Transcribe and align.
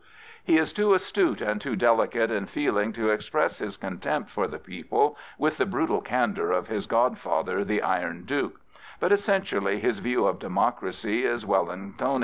He 0.43 0.57
is 0.57 0.73
too 0.73 0.95
astute 0.95 1.41
and 1.41 1.61
too 1.61 1.75
delicate 1.75 2.31
in 2.31 2.47
feeling 2.47 2.91
to 2.93 3.11
express 3.11 3.59
his 3.59 3.77
contempt 3.77 4.31
for 4.31 4.47
the 4.47 4.57
people 4.57 5.15
with 5.37 5.57
the 5.57 5.65
brutal 5.67 6.01
candour 6.01 6.49
of 6.49 6.69
his 6.69 6.87
godfather, 6.87 7.63
the 7.63 7.83
Iron 7.83 8.23
Duke; 8.25 8.59
but 8.99 9.11
essentially 9.11 9.79
his 9.79 9.99
view 9.99 10.25
of 10.25 10.39
democracy 10.39 11.23
is 11.23 11.45
Wellingtonian. 11.45 12.19